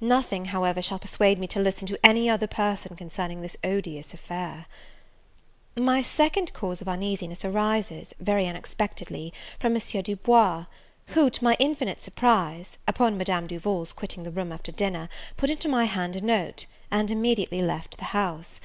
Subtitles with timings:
[0.00, 4.66] Nothing, however, shall persuade me to listen to any other person concerning this odious affair.
[5.76, 9.80] My second cause of uneasiness arises, very unexpectedly, from M.
[10.02, 10.64] Du Bois;
[11.14, 15.68] who, to my infinite surprise, upon Madame Duval's quitting the room after dinner, put into
[15.68, 18.60] my hand a note, and immediately left the house.